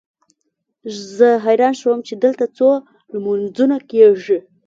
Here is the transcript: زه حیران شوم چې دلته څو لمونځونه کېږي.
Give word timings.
زه 1.15 1.29
حیران 1.45 1.73
شوم 1.79 1.99
چې 2.07 2.13
دلته 2.23 2.45
څو 2.57 2.69
لمونځونه 3.11 3.77
کېږي. 3.89 4.37